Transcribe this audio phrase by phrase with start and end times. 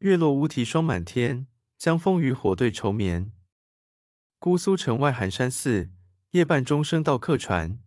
[0.00, 1.46] 月落乌啼霜满天
[1.78, 3.32] 江枫渔火对愁眠。
[4.38, 5.90] 姑苏城外寒山寺
[6.32, 7.78] 夜半钟声到客船